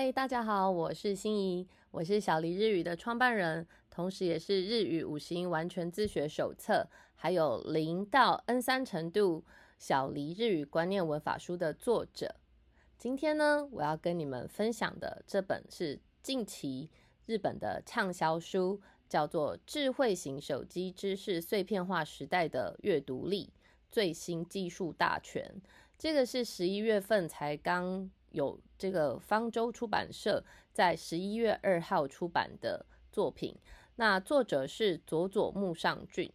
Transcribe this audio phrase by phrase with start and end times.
[0.00, 6.86] 嗨，大家好，我是心怡，我是小黎日语的创办人，同时也是日语五十音完全自学手册，
[7.16, 9.44] 还有零到 N 三程度
[9.76, 12.36] 小黎日语观念文法书的作者。
[12.96, 16.88] 今天呢，我要跟你们分享的这本是近期
[17.26, 23.52] 日本的畅销书，叫做《智慧型手机知识碎片化时代的阅读力：
[23.90, 25.42] 最新技术大全》。
[25.98, 28.08] 这个是十一月份才刚。
[28.30, 33.56] 有这个方舟出版社在十一月二号出版的作品，
[33.96, 36.32] 那作者是佐佐木尚俊。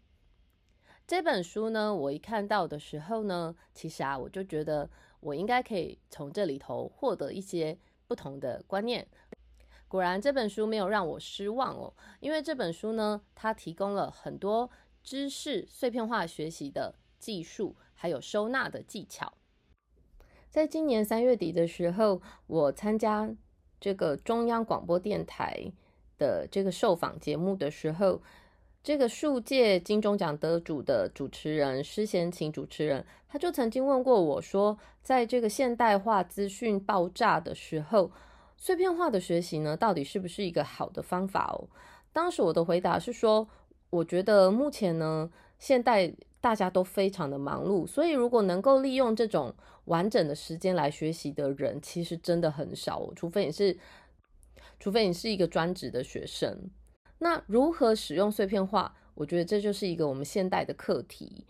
[1.05, 4.89] 这本书呢，我一看到的时候呢，其实啊，我就觉得
[5.19, 9.07] 我应该可以从这里头获得一些不同的观念。
[9.87, 14.71] 果然，这本书没有让我失望哦，因为这本书呢，它提供了很多
[15.03, 19.33] 知识碎片化学习的技术，还有收纳的技巧。
[20.53, 23.27] 在今年三月底的时候，我参加
[23.81, 25.73] 这个中央广播电台
[26.19, 28.21] 的这个受访节目的时候，
[28.83, 38.11] 这个数届金钟奖得主的主持人施贤琴主持人，他就曾经问过我说，在这个现代化资讯爆炸的时候，
[38.55, 41.67] 碎片化的学习呢，到底是不是一个好的方法哦？
[42.11, 43.49] 当时我的回答是说，
[43.89, 46.13] 我觉得目前呢，现代。
[46.43, 49.55] 大家都非常的忙碌，所以如果能够利用这种
[49.85, 53.09] 完整的时间来学习的人，其实真的很少。
[53.15, 53.77] 除非你是，
[54.77, 56.69] 除非你是一个专职的学生。
[57.19, 58.93] 那如何使用碎片化？
[59.15, 61.45] 我觉得这就是一个我们现代的课题。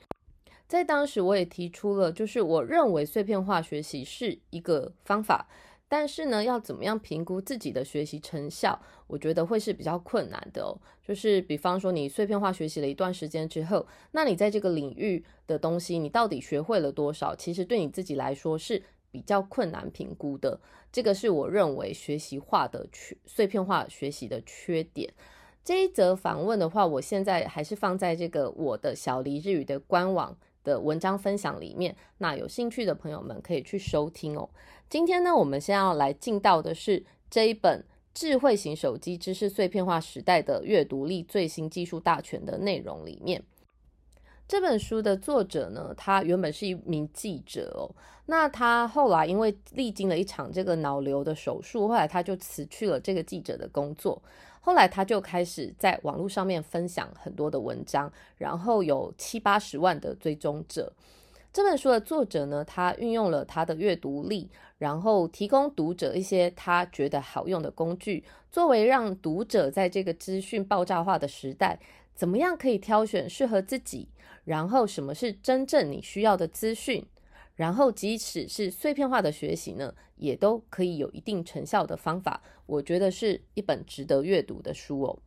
[0.68, 5.48] 在当时我也提出了，就是我认为碎片化学习是一个方法。
[5.94, 8.82] 但是呢，要怎么样评估自己的学习成效？
[9.06, 10.76] 我觉得会是比较困难的哦。
[11.04, 17.36] 就是比方说，你碎片化学习了一段时间之后，那你在这个领域的东西，你到底学会了多少？
[17.36, 20.60] 其实对你自己来说是比较困难评估的。
[20.92, 25.14] 这个是我认为学习化的缺碎片化学习的缺点。
[25.64, 30.36] 这一则访问的话，我现在还是放在这个我的小黎日语的官网。
[30.64, 34.50] 的文章分享里面，那有兴趣的朋友们可以去收听哦。
[34.90, 37.80] 今天呢，我们先要来进到的是这一本
[38.14, 43.44] 《智慧型手机知识碎片化时代的阅读力最新技术大全》的内容里面。
[44.48, 47.90] 这本书的作者呢，他原本是一名记者哦，
[48.26, 54.22] 那他后来因为历经了一场这个脑瘤的手术，后来他就辞去了这个记者的工作。
[54.66, 60.94] 后来他就开始在网络上面分享很多的文章，然后有七八十万的追踪者。
[61.52, 71.78] 这本书的作者呢，他运用了他的阅读力，然后提供读者一些他觉得好用的工具，作为让读者在这个资讯爆炸化的时代，
[72.16, 74.08] 怎么样可以挑选适合自己，
[74.46, 77.06] 然后什么是真正你需要的资讯。
[77.56, 82.42] 然后，即使是碎片化的学习呢，也都可以有一定成效的方法。
[82.66, 85.20] 我觉得是一本值得阅读的书哦。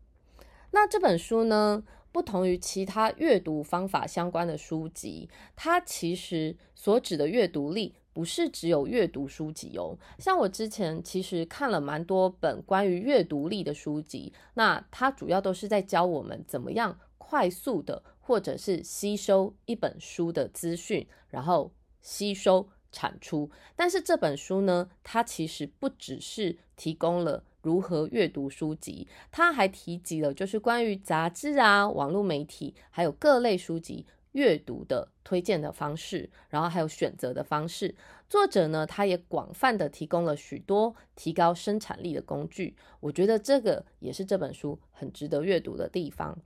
[0.72, 9.96] 那这本书呢，不同于其他阅读方法相关的书籍，它其实所指的阅读力不是只有阅读书籍哦。
[10.18, 21.70] 像我之前其实看了蛮多本关于阅读力的书籍，那它主要都是在教我们怎么样快速的或者是吸收一本书的资讯，然后。
[22.06, 37.92] 吸收产出，但是这本书呢，它其实不只是提供了如何阅读书籍，它还提及了就是关于杂志啊、网络媒体，还有各类书籍阅读的推荐的方式，然后还有选择的方式。
[38.28, 42.76] 作者呢，他也广泛的提供了许多提高生产力的工具。
[43.00, 46.38] 我觉得这个也是这本书很值得阅读的地方。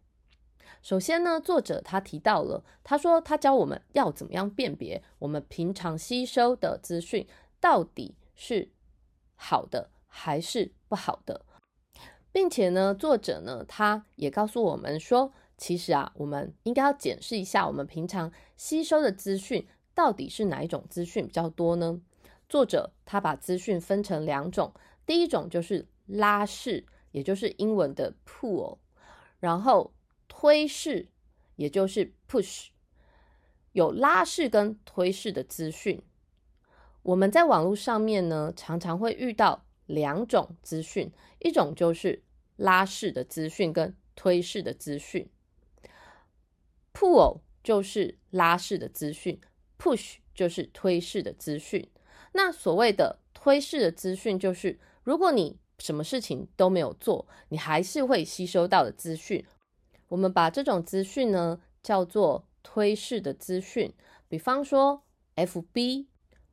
[0.83, 7.27] 首先呢，作者他提到了，他说他教我们要怎么样辨别我们平常吸收的资讯
[7.61, 8.71] 到底是
[9.37, 11.45] 好的还是不好的，
[12.33, 22.01] 并且呢，作者呢他也告诉我们说，其实啊，我们应该要检视一下我们平常吸收的资讯到底是哪一种资讯比较多呢？
[22.49, 24.73] 作者他把资讯分成两种，
[25.05, 28.79] 第一种就是拉式，也就是英文的 pull，
[29.39, 29.93] 然后。
[30.41, 31.07] 推式，
[31.57, 32.69] 也就是 push，
[33.73, 36.03] 有拉式跟推式的资讯。
[37.03, 42.23] 我们在网络上面呢，常常会遇到两种资讯，一种就是
[42.57, 45.29] 拉式的资讯跟推式的资讯。
[46.95, 49.39] pull 就是拉式的资讯
[49.79, 51.87] ，push 就是推式的资讯。
[52.33, 59.45] 那所谓的推式的资讯，就是如果你什么事情都没有做，你还是会吸收到的资讯。
[60.11, 63.93] 我们把这种资讯呢叫做推式的资讯，
[64.29, 65.03] 比方说
[65.37, 66.09] F B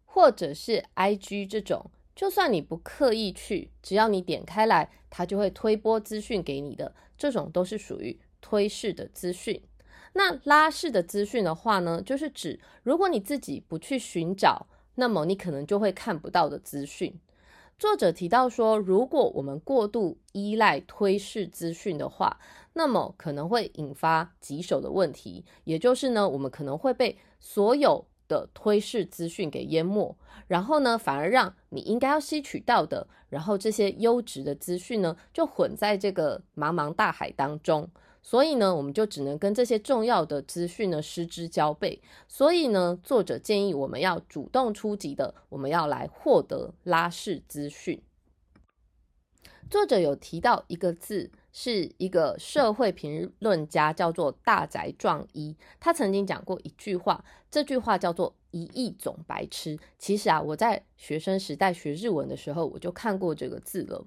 [0.05, 6.95] 或者是 I G 这种就算你不刻意去，只要你点开来，它就会推播资讯给你的。
[7.17, 9.61] 这种都是属于推式的资讯。
[10.13, 17.19] 那拉式的资讯的话呢，就是指如果你自己不去寻找，那么你可能就会看不到的资讯。
[17.77, 22.39] 作者提到说，如果我们过度依赖推式资讯的话，
[22.77, 30.15] 那么可能会引发棘手的问题，也就是呢，我们可能会被所有的推式资讯给淹没，
[30.47, 37.89] 然后呢，反而让你应该要吸取到的，然后这些优质的资讯呢，就混在这个茫茫大海当中。
[38.21, 42.01] 所以呢，我们就只能跟这些重要的资讯呢失之交臂。
[42.27, 48.01] 所以呢，作者建议我们要主动出击的，我们要来获得拉式资讯。
[49.69, 51.29] 作者有提到一个字，
[51.59, 55.55] 是一个社会评论家，叫做大宅壮一。
[55.79, 59.79] 他曾经讲过一句话，这句话叫做“一亿种白痴”。
[59.97, 64.05] 其实啊，我在学生时代学日文的时候，我就看过这个字了，“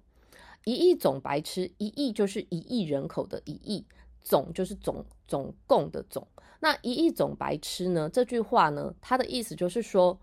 [0.64, 3.84] 一亿种白痴”，一亿就是一亿人口的一亿。
[4.22, 6.24] 总就是总总共的总，
[6.60, 8.08] 那一亿种白痴呢？
[8.08, 10.20] 这句话呢，它的意思就是说，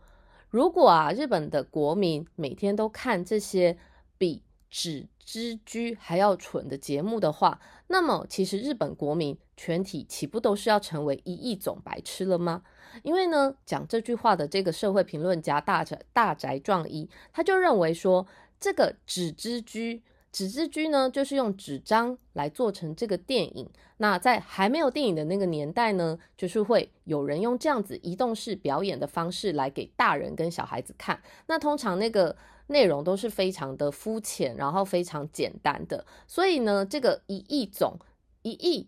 [0.49, 3.77] 如果啊，日本的国民每天都看这些
[4.17, 12.63] 比纸之居还要蠢的节目的话，那么其实日本国民全体岂不都是要成为一亿种白痴了吗？
[13.03, 18.27] 因为呢，讲这句话的这个社会评论家大宅大宅壮一，他就认为说，
[18.59, 20.03] 这个纸之居。
[20.31, 23.67] 纸质居呢，就是用纸张来做成这个电影。
[23.97, 31.19] 那在还没有电影的那个年代呢，就是会有人用这样子移动式表演的方式来给大人跟小孩子看。
[31.47, 32.35] 那通常那个
[32.67, 36.05] 内容都是非常的肤浅，然后非常简单的。
[36.27, 37.97] 所以呢，这个一亿总
[38.43, 38.87] 一亿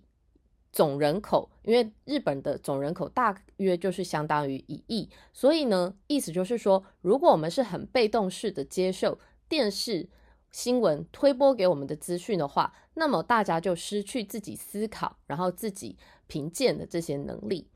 [0.71, 10.07] 总人口，因为日本的总人口大约就是相当于一亿，所以呢，意思就是说，如果我们是很被动式的接受电视。
[10.51, 15.95] 新闻推播给我们的资讯的话，那么大家就失去自己思考，然后自己
[16.27, 17.67] 评鉴的这些能力。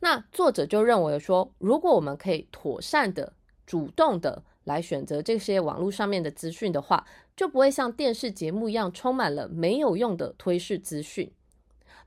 [0.00, 3.32] 那作者就认为说，如果我们可以妥善的、
[3.66, 7.04] 主动的来选择这些网络上面的资讯的话，
[7.34, 11.30] 就不会像电视节目一样充满了没有用的推示资讯。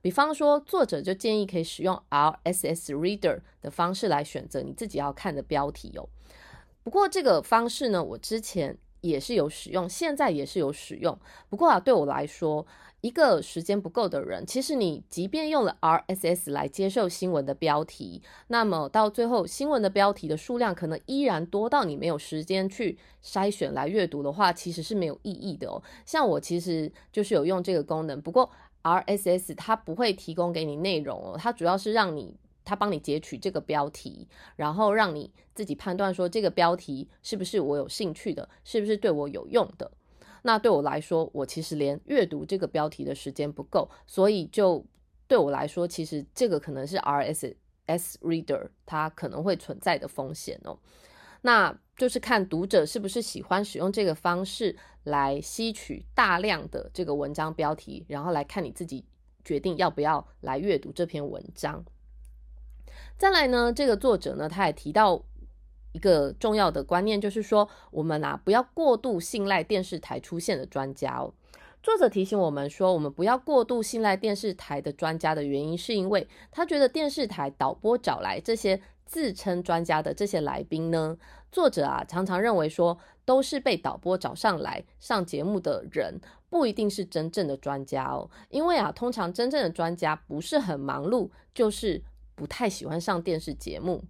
[0.02, 6.08] 比方说，作者就建议可以使用 RSS Reader 的方式来选择你自己要看的标题哦。
[6.84, 8.78] 不过这个方式呢，我之前。
[9.02, 11.18] 也是有使用，现在也是有使用。
[11.50, 12.66] 不过啊，对我来说，
[13.02, 25.82] 一个时间不够的人，其实你即便用了 RSS 来接受新闻的标题，那么到最后新闻的标题的数量可能依然多到你没有时间去筛选来阅读的话，其实是没有意义的哦。
[26.06, 28.50] 像我其实就是有用这个功能，不过
[28.84, 32.36] RSS 它不会提供给你内容哦，它主要是让你。
[32.70, 39.92] 他帮你截取这个标题，然后让你自己判断说这个标题是不是我有兴趣的，是不是对我有用的。
[40.44, 44.86] 那对我来说，我其实连阅读这个标题的时间不够，所以就
[45.28, 47.56] 对我来说，其实这个可能是 RSS
[48.22, 50.78] Reader 它可能会存在的风险哦。
[51.42, 59.04] 那就是看读者是不是喜欢使用这个方式来吸取大量的这个文章标题，然后来看你自己
[59.44, 61.84] 决定要不要来阅读这篇文章。
[63.18, 65.22] 再来呢，这个作者呢，他也提到
[65.92, 71.34] 一个重要的观念，就是说我们啊不要过度信赖电视台出现的专家哦。
[71.82, 81.18] 作者提醒我们说，我们不要过度信赖电视台的专家的原因，是因为他觉得电视台导播找来这些自称专家的这些来宾呢，
[81.52, 88.30] 作者啊常常认为说都是被导播找上来上节目的人，不一定是真正的专家哦。
[88.50, 92.04] 因为啊，通常真正的专家不是很忙碌，就是。
[92.40, 94.02] 不太喜欢上电视节目，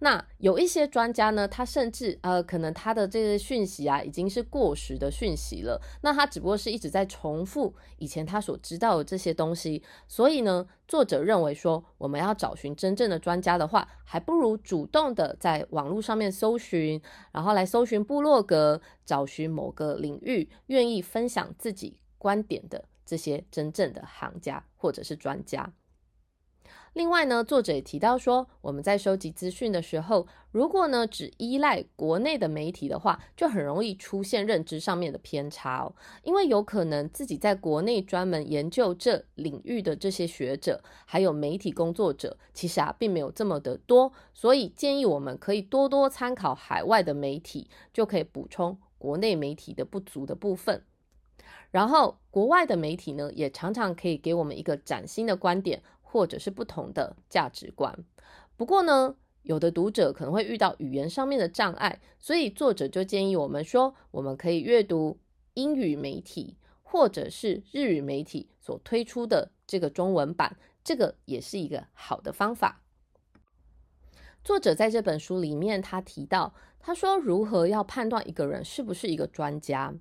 [0.00, 5.80] 那有一些专家呢，他甚至呃，可能他的这些讯息啊，已经是过时的讯息了。
[6.02, 9.84] 那他只不过是一直在重复以前他所知道的这些东西。
[10.08, 17.00] 所以呢，作者认为说，我们要找寻真正的专家的话，还不如主动的在网络上面搜寻，
[17.30, 25.72] 然后来搜寻部落格，找寻某个领域愿意分享自己观点的这些真正的行家或者是专家。
[26.92, 35.94] 另外呢，作者也提到说，我们在收集资讯的时候，如果呢只依赖国内的媒体的话，就很容易出现认知上面的偏差哦。
[36.24, 50.82] 因为有可能自己在国内专门研究这领域的这些学者，还有媒体工作者，其实啊并没有这么的多，所以建议我们可以多多参考海外的媒体，就可以补充国内媒体的不足的部分。
[51.70, 55.80] 然后国外的媒体呢，也常常可以给我们一个崭新的观点。
[56.10, 57.96] 或者是不同的价值观。
[58.56, 65.18] 不过呢，有的读者可能会遇到语言上面的障碍，所以作者就建议我们说，我们可以阅读
[65.54, 72.82] 英语媒体或者是日语媒体所推出的这个中文版，这个也是一个好的方法。
[74.42, 79.94] 作者在这本书里面，他提到，他说如何要判断一个人是不是一个专家。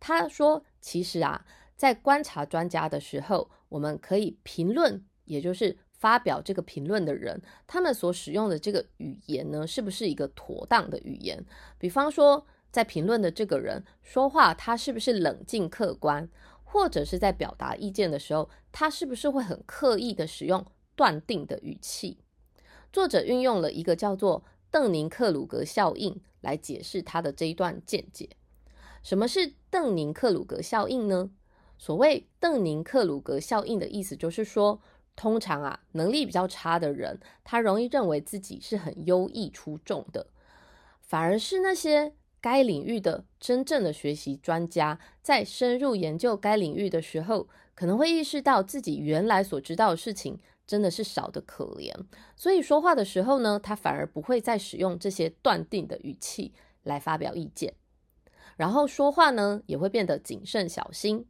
[0.00, 5.76] 他说，其实啊，在观察专家的时候，我们可以评论，也就是。
[5.96, 11.42] 发表这个评论的人，他们所使用的这个语言呢，是不是一个妥当的语言？
[11.78, 16.28] 比方说，在评论的这个人说话，他是不是冷静客观，
[16.62, 22.18] 或者是在表达意见的时候，他是不是会很刻意的使用断定的语气？
[22.92, 28.28] 作者运用了一个叫做邓宁克鲁格效应来解释他的这一段见解。
[29.02, 31.30] 什么是邓宁克鲁格效应呢？
[31.78, 34.82] 所谓邓宁克鲁格效应的意思就是说。
[35.16, 40.26] 通常啊，能力比较差的人，他容易认为自己是很优异出众的，
[41.00, 51.92] 反而是那些该领域的真正的学习专家，在深入研究该领域的时候，可能会意识到自己原来所知道的事情真的是少得可怜，
[52.36, 56.52] 所以说话的时候呢，他反而不会再使用这些断定的语气
[56.82, 57.74] 来发表意见，
[58.56, 61.26] 然后说话呢，也会变得谨慎小心。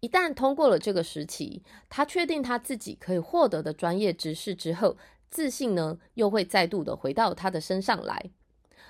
[0.00, 4.96] 一旦通过了这个时期，他确定他自己可以获得的专业知识之后，
[5.30, 8.30] 自信呢又会再度的回到他的身上来。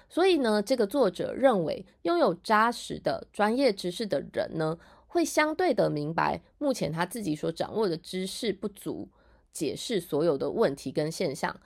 [0.08, 9.08] 所以呢，这个作者认为，拥有扎实的专业知识的人呢，会相对的明白目前他自己所掌握的知识不足，
[9.52, 11.58] 解释所有的问题跟现象。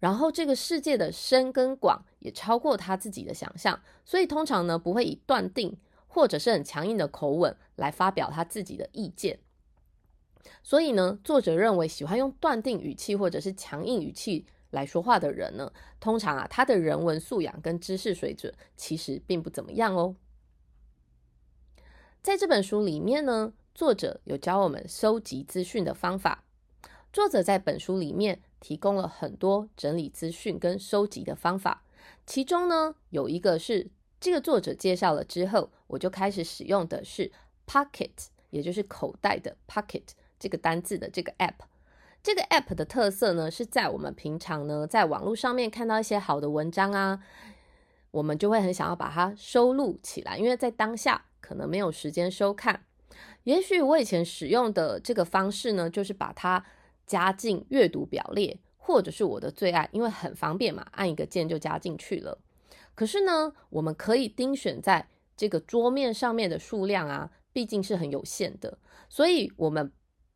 [0.00, 5.76] 然后，这个世界的深跟广也超过他自己的想象，所以通常呢，不会以断定。
[6.14, 9.40] 或者是很强硬的口吻来发表他自己的意见，
[10.62, 20.14] 所以呢，作者认为喜欢用断定语气或者是强硬语气来说话的人呢，通常啊，他的人文素养跟知识水准其实并不怎么样哦。
[22.22, 26.44] 在这本书里面呢，作者有教我们收集资讯的方法。
[27.12, 31.82] 作者在本书里面提供了很多整理资讯跟收集的方法，
[32.24, 33.90] 其中呢，有一个是。
[34.24, 37.30] 这个作者介绍了之后，我就开始使用的是
[37.66, 38.08] Pocket，
[38.48, 40.00] 也就是口袋的 Pocket
[40.38, 41.66] 这个单字的这个 App。
[42.22, 47.22] 这个 App 的特色呢，是在我们平常呢在网络上面看到一些好的文章啊，
[48.12, 52.82] 我们就会很想要把它收录起来，因为在当下可能没有时间收看。
[53.42, 56.64] 也许我以前使用的这个方式呢，就是把它
[57.06, 62.38] 加进阅读表列，或者是我的最爱，因为很方便嘛，按一个键就加进去了。
[62.94, 68.78] 可是呢，我们可以盯选在这个桌面上面的数量啊，毕竟是很有限的。
[69.08, 69.92] 所以，我们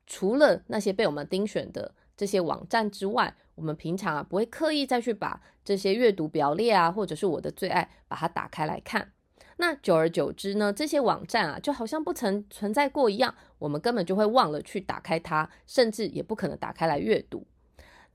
[0.07, 9.13] 除了那些被我们盯选的这些网站之外，我们平常啊不会刻意再去把这些阅读表列啊，或者是我的最爱，把它打开来看。
[9.61, 17.45] 那久而久之呢，这些网站啊就好像不曾存在过一样，我们根本就会忘了去打开它，甚至也不可能打开来阅读。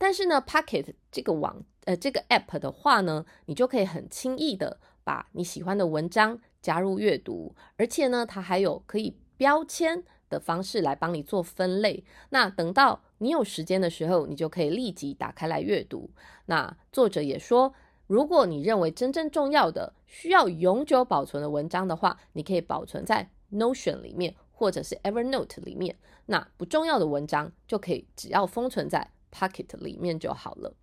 [0.03, 12.03] 但是呢，Pocket 这个网呃这个 App 的话呢，你就可以很轻易的把你喜欢的文章加入阅读，而且呢，它还有可以标签的方式来帮你做分类。
[12.31, 16.09] 那等到你有时间的时候，你就可以立即打开来阅读。
[16.47, 17.73] 那作者也说，
[18.07, 25.95] 如果你认为真正重要的、需要永久保存的文章的话，你可以保存在 Notion 里面或者是 Evernote 里面。
[26.25, 29.09] 那不重要的文章就可以只要封存在。
[29.33, 30.75] Pocket 里面就好了。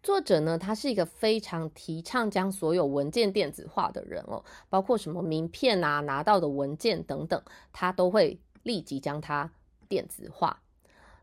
[0.00, 9.52] 作者呢，他是一个非常提倡将所有文件电子化的人哦，包括什么名片啊、拿到的文件等等，他都会立即将它
[9.88, 10.62] 电子化。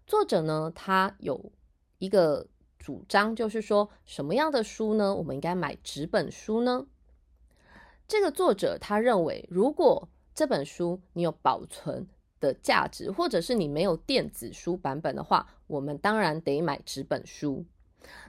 [0.05, 1.51] 作者呢，他有
[1.97, 2.45] 一个
[2.77, 6.85] 主张，就是说什么样的书呢，我们应该买纸本书呢？
[8.07, 12.07] 这个作者他认为，如果这本书你有保存。
[12.45, 17.65] 的价值，或者是你没有电子书版本的话，我们当然得买纸本书。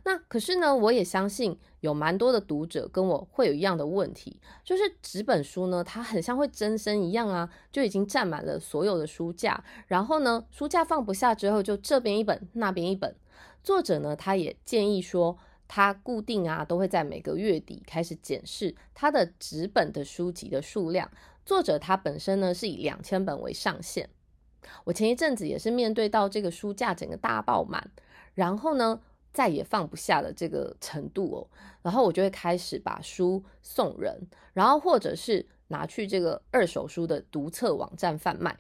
[0.05, 13.15] 那可是呢，我也相信有蛮多的读者跟我会有一样的问题，就是纸本书呢，它很像会增生一样啊，就已经占满了所有的书架，然后呢，书架放不下之后，就这边一本，那边一本。
[13.63, 15.37] 作者呢，他也建议说，
[15.69, 21.11] 他固定啊，都会在每个月底开始检视他的纸本的书籍的数量。
[21.47, 24.11] 作者他本身呢是以两千本为上限。
[24.85, 27.91] 我前一阵子也是面对到这个书架整个大爆满，
[28.35, 29.01] 然后呢
[29.33, 31.47] 再也放不下的这个程度哦，
[31.83, 38.59] 然后我就会开始把书送人，然后或者是拿去这个二手书的读册网站贩卖，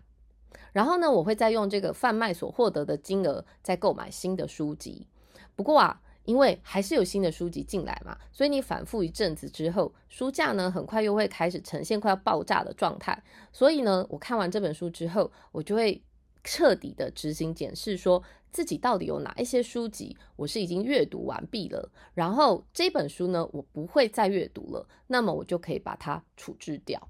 [0.72, 5.08] 然后呢我会再用这个贩卖所获得的金额再购买新的书籍。
[5.56, 13.22] 不过啊，因为还是有新的书籍进来嘛，所以你反复一阵子之后，书架呢很快又会开始呈现快要爆炸的状态。
[13.52, 16.02] 所以呢，我看完这本书之后，我就会
[16.44, 27.08] 彻底的执行检视，说自己到底有哪一些书籍我是已经阅读完毕了，然后这本书呢我不会再阅读了，那么我就可以把它处置掉。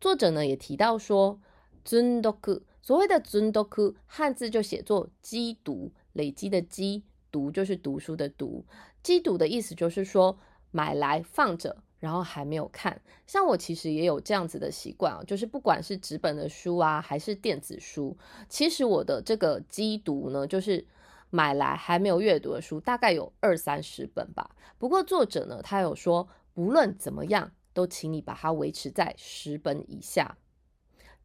[0.00, 1.40] 作者呢也提到说，
[1.84, 2.36] 尊读
[2.82, 3.66] 所谓的尊读
[4.06, 8.64] 汉字就写作积读，累积的积，读就是读书的读。
[9.02, 10.38] 积读的意思就是说
[10.70, 13.00] 买来放着，然后还没有看。
[13.26, 18.16] 像我其实也有这样子的习惯啊，就是不管是纸本的书啊，还是电子书，
[18.48, 20.86] 其实我的这个积读呢，就是
[21.30, 24.56] 买来还没有阅读的书，大概有二三十本吧。
[24.78, 27.52] 不过作者呢，他有说，不论怎么样。
[27.76, 30.38] 都请你把它维持在十本以下，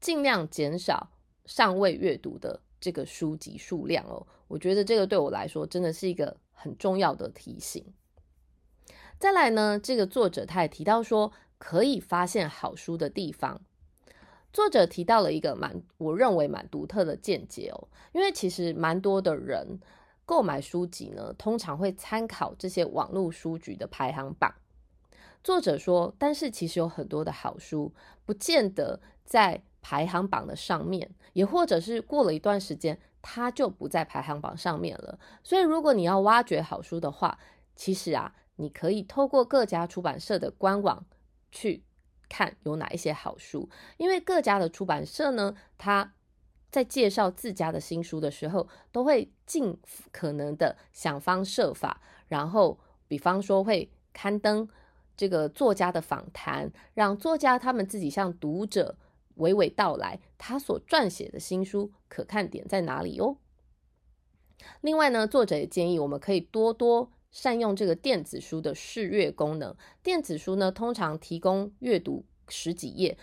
[0.01, 1.11] 尽量减少
[1.45, 4.27] 尚未阅读的这个书籍数量哦。
[4.49, 7.85] 我觉得这个对我来说真的是一个很重要的提醒。
[9.17, 13.61] 再来呢，这个作者他也提到说，可以发现好书的地方。
[14.51, 19.79] 作者提到了一个蛮我认为蛮独特的见解哦，因为其实蛮多的人
[20.25, 24.53] 购买书籍呢，通常会参考这些网络书局的排行榜。
[25.43, 27.93] 作者说，但是其实有很多的好书，
[28.25, 35.19] 不见得在排行榜的上面，也或者是过了一段时间，它就不在排行榜上面了。
[35.43, 37.37] 所以，如果你要挖掘好书的话，
[37.75, 41.05] 其实啊，你可以透过各家出版社的官网
[41.51, 41.83] 去
[42.29, 46.13] 看有哪一些好书，因为各家的出版社呢，他
[46.69, 49.77] 在介绍自家的新书的时候，都会尽
[50.11, 54.69] 可能的想方设法，然后比方说会刊登。
[55.17, 58.97] 这个作家的访谈，让作家他们自己向读者
[59.37, 63.37] 娓娓道来他所撰写的新书可看点在哪里哦。
[64.81, 69.75] 另外呢，作者也建议我们可以多多善用这个电子书的试阅功能。
[70.03, 73.17] 电子书呢，通常提供阅读十几页。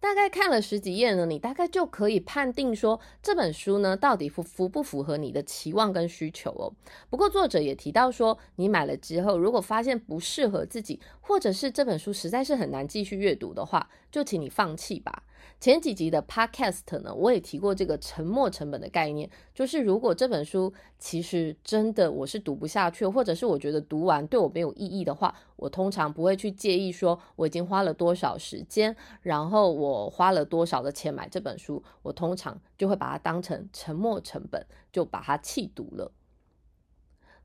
[0.00, 6.72] 大概看了十几页呢，你大概就可以判定说这本书呢到底符符不符合你的期望跟需求哦。
[7.10, 15.24] 不过作者也提到说，你买了之后，如果发现不适合自己，或者是这本书实在是很难继续阅读的话，就请你放弃吧。
[15.60, 36.12] 前几集的 Podcast 呢，我也提过这个沉没成本的概念，就是如果这本书其实真的我是读不下去，或者是我觉得读完对我没有意义的话，我通常不会去介意说我已经花了多少时间，然后我花了多少的钱买这本书，我通常就会把它当成沉没成本，就把它弃读了。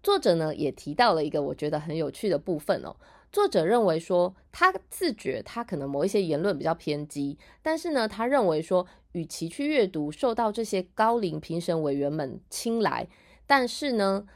[0.01, 2.97] 作者呢也提到了一个我觉得很有趣的部分哦。
[3.33, 13.07] 作者认为说，他自觉他可能某一些言论比较偏激，但是呢，他认为说，与其去阅读受到这些高龄评审委员们青睐，
[13.47, 14.27] 但是呢，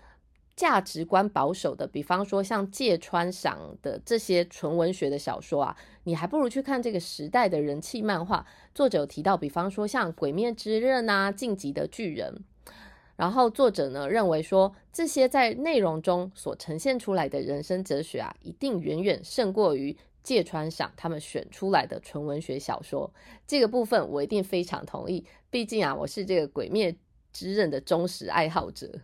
[0.56, 8.44] 价值观保守的，比方说像芥川赏的这些纯文学的小说啊，你还不如去看这个时代的人气漫画。
[8.74, 12.34] 作者有提到，比方说像《鬼灭之刃》啊，《晋级的巨人》。
[13.18, 23.12] 然后作者呢认为说，这些在内容中所呈现出来的人生哲学啊，一定远远胜过于芥川赏他们选出来的纯文学小说。
[23.48, 26.96] 这个部分我一定非常同意，毕竟啊，我是这个《鬼灭
[27.34, 29.00] 之刃》的忠实爱好者。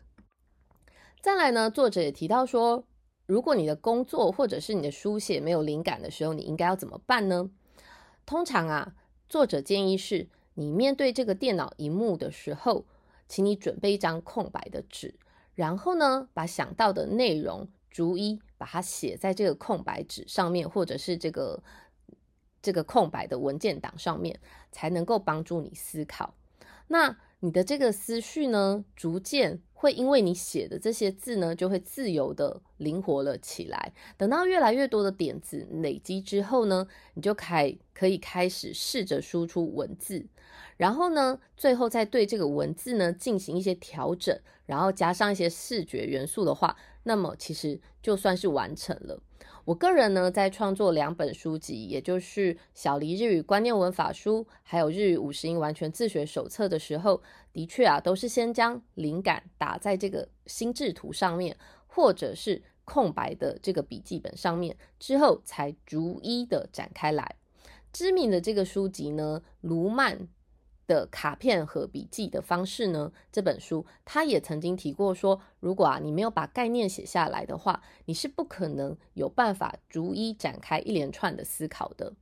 [1.19, 2.84] 再来呢，作者也提到说，
[3.26, 7.49] 如果你的工作或者是你的书写没有灵感的时候，你应该要怎么办呢？
[8.28, 8.93] 通常啊，
[9.28, 12.86] 作者建议是你面对这个电脑荧幕的时候。
[13.34, 15.15] 请你准备一张空白的纸，
[15.56, 21.63] 然后呢，把想到的内容逐一把它写在这个空白纸上面，或者是这个
[22.62, 24.39] 这个空白的文件档上面，
[24.72, 26.36] 才能够帮助你思考。
[26.89, 33.91] 那你的这个思绪呢，逐渐会因为你写的这些字呢，就会自由的灵活了起来。
[34.17, 40.26] 等到越来越多的点子累积之后呢，你就开可以开始试着输出文字。
[40.78, 49.22] 然后呢，最后再对这个文字呢进行一些调整，然后加上一些视觉元素的话，那么其实就算是完成了。
[49.65, 57.21] 我个人呢，在创作两本书籍，也就是《小黎日语观念文法书》还有《日语五十音完全自学手册》的时候，
[57.54, 61.56] 的确啊，都是先将灵感打在这个心智图上面，
[61.88, 67.38] 或者是空白的这个笔记本上面，之后才逐一的展开来。
[67.93, 70.28] 知名的这个书籍呢，卢曼。
[70.88, 73.12] 的卡片和笔记的方式呢？
[73.32, 82.13] 这本书他也曾经提过说，如果啊你没有把概念写下来的话，你是不可能有办法逐一展开一连串的思考的。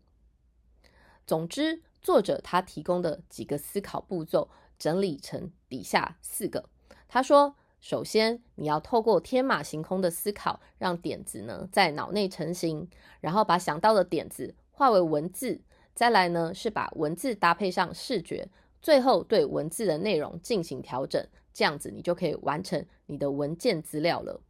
[1.26, 6.70] 总之，作者他提供的几个思考步骤整理成底下四个。
[7.08, 12.90] 他说，首先你要透过天马行空的思考，让点子呢在脑内成型，
[13.22, 15.62] 然后把想到的点子化为文字，
[16.02, 18.50] 再来呢是把文字搭配上视觉，
[18.82, 24.42] 最后对文字的内容进行调整，这样子你就可以完成你的文件资料了。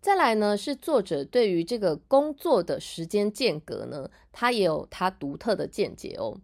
[0.00, 6.38] 再来呢，是作者对于这个工作的时间间隔呢，他也有他独特的见解哦。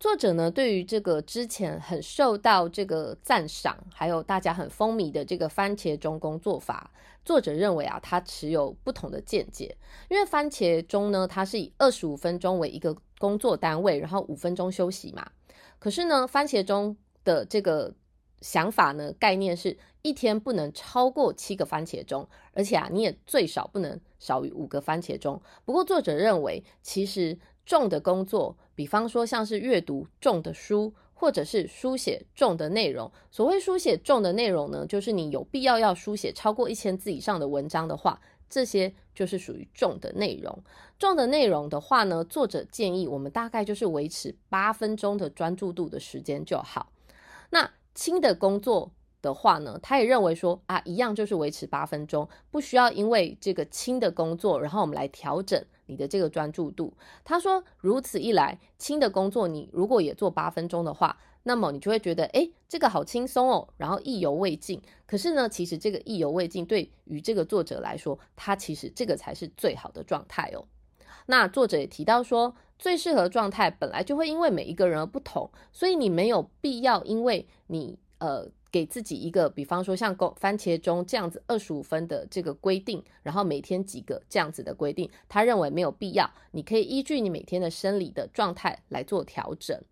[0.00, 6.90] 作者呢，对于这个之前很受到这个赞赏，还有大家很风靡的这个番茄钟工作法，
[7.22, 9.76] 作者认为啊，他持有不同的见解。
[10.08, 15.30] 因为番茄钟呢，它是以二十五分钟为一个工作单位，然后五分钟休息嘛。
[15.78, 17.94] 可是呢，番茄钟的这个
[18.40, 25.42] 想法呢，概念是一天不能超过七个番茄钟，而且啊，你也最少不能少于五个番茄钟。
[25.66, 27.38] 不过作者认为，其实
[27.70, 33.08] 重的工作，比方说像是阅读重的书，或者是书写重的内容。
[33.30, 40.64] 所谓书写重的内容呢，就是你有必要要书写超过一千字以上的文章的话，这些就是属于重的内容。
[40.98, 46.90] 重的内容的话呢，作者建议我们大概就是维持八分钟的专注度的时间就好。
[47.50, 48.90] 那轻的工作
[49.22, 56.94] 的话呢，他也认为说啊，一样就是维持八分钟，不需要因为这个轻的工作，然后我们来调整你的这个专注度。
[57.24, 64.80] 他说，如此一来，轻的工作你如果也做八分钟的话，那么你就会觉得，哎，这个好轻松哦，然后意犹未尽。
[65.06, 70.64] 可是呢，其实这个意犹未尽对于这个作者来说，他其实这个才是最好的状态哦。
[71.26, 72.54] 那作者也提到说。
[72.80, 86.30] 最适合状态本来就会因为每一个人而不同，所以你没有必要因为你呃给自己一个，比方说像番番茄钟这样子二十五分的这个规定，然后每天几个这样子的规定，他认为没有必要。
[86.52, 89.82] 你可以依据你每天的生理的状态来做调整。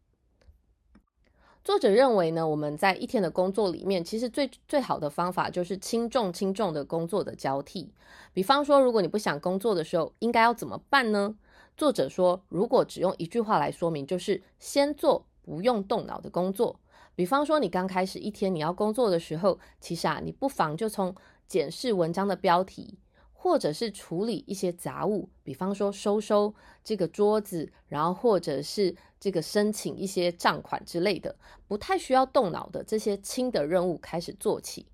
[1.65, 7.93] 作者认为呢，我们在一天的工作里面，其实最最好的方法就是轻重轻重的工作的交替。
[8.33, 11.35] 比方说，如果你不想工作的时候，应该要怎么办呢？
[11.77, 16.81] 作者说，如果只用一句话来说明，就是先做不用动脑的工作。
[17.19, 21.13] 比方说，你刚开始一天你要工作的时候，其实啊，你不妨就从
[21.49, 22.97] 检视文章的标题，
[23.33, 26.55] 或者是处理一些杂物，比方说收收
[26.85, 31.35] 这个桌子，然后或者是这个申请一些账款之类的，
[31.67, 34.87] 不太需要动脑的这些轻的任务开始做起。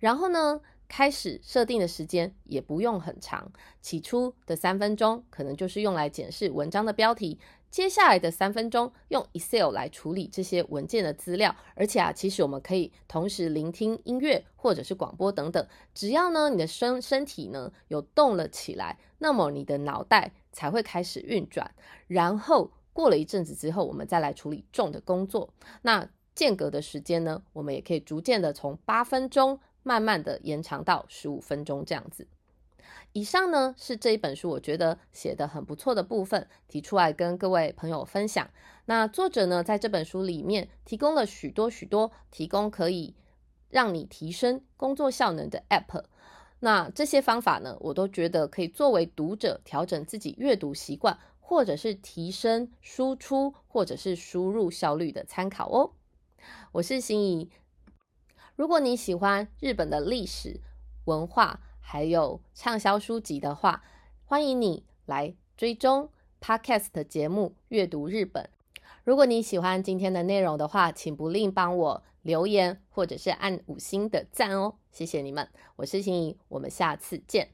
[0.00, 0.60] 然后呢？
[0.90, 7.38] 开始设定的时间也不用很长，起初的三分钟可能就是用来检视文章的标题，
[7.70, 11.54] 接下来的三分钟用 Excel 来处理这些文件的资料。
[11.74, 21.74] 而且啊，其实我们可以同时聆听音乐或者是广播等等，只要呢你的身身体呢有动了起来，那么你的脑袋才会开始运转。
[22.06, 25.52] 然后过了一阵子之后，我们再来处理重的工作。
[25.82, 29.60] 那间隔的时间呢，我们也可以逐渐的从八分钟。
[29.84, 32.26] 慢慢的延长到十五分钟这样子。
[33.12, 38.48] 以上呢是这一本书我觉得写的很不错的部分，提出来跟各位朋友分享。
[38.84, 43.14] 那作者呢在这本书里面提供了许多许多提供可以
[43.68, 46.04] 让你提升工作效能的 App。
[46.60, 55.92] 那这些方法呢，我都觉得可以作为读者调整自己阅读习惯，或者是提升输出或者是输入效率的参考哦。
[56.72, 57.50] 我是心怡。
[58.56, 60.60] 如果你喜欢日本的历史
[61.04, 63.82] 文化，还有畅销书籍的话，
[64.26, 68.44] 欢迎你来追踪 Podcast 节目《阅读日本》。
[69.04, 75.48] 如果你喜欢今天的内容的话，请不吝帮我留言或者是按五星的赞哦，谢谢你们！
[75.76, 77.48] 我是心怡，我们下次见。